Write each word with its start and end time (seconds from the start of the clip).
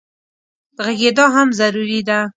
غږېدا 0.85 1.25
هم 1.35 1.49
ضروري 1.59 1.99
ده. 2.07 2.19